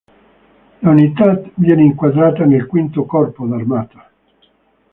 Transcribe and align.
L'unità 0.79 1.39
viene 1.53 1.83
inquadrata 1.83 2.43
nel 2.43 2.65
V 2.65 3.05
Corpo 3.05 3.45
d'armata. 3.45 4.09